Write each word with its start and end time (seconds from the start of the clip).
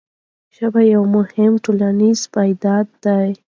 ژبه 0.57 0.81
یوه 0.93 1.07
مهمه 1.17 1.59
ټولنیزه 1.65 2.25
پدیده 2.33 2.75
ده. 3.03 3.17